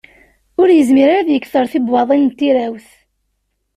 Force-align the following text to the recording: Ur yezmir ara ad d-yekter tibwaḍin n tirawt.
Ur 0.61 0.67
yezmir 0.71 1.07
ara 1.09 1.19
ad 1.23 1.27
d-yekter 1.27 1.65
tibwaḍin 1.71 2.25
n 2.27 2.31
tirawt. 2.37 2.89